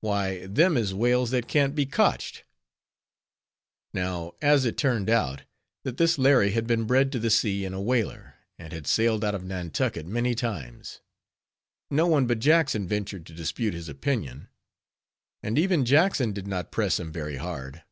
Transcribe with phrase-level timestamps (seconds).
[0.00, 2.44] "Why, them is whales that can't be cotched."
[3.92, 5.42] Now, as it turned out
[5.82, 9.22] that this Larry had been bred to the sea in a whaler, and had sailed
[9.22, 11.02] out of Nantucket many times;
[11.90, 14.48] no one but Jackson ventured to dispute his opinion;
[15.42, 17.82] and even Jackson did not press him very hard.